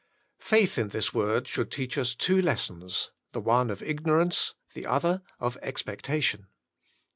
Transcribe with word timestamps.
Faith 0.39 0.79
in 0.79 0.87
this 0.87 1.13
Word 1.13 1.47
should 1.47 1.69
teach 1.69 1.95
us 1.95 2.15
two 2.15 2.41
lessons, 2.41 3.11
the 3.33 3.39
one 3.39 3.69
of 3.69 3.83
ignorance, 3.83 4.55
the 4.73 4.83
other 4.87 5.21
of 5.39 5.57
expectation. 5.61 6.47